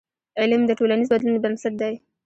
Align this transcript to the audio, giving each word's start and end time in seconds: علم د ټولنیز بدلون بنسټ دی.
علم 0.39 0.61
د 0.65 0.71
ټولنیز 0.79 1.07
بدلون 1.11 1.35
بنسټ 1.43 1.73
دی. 1.81 1.93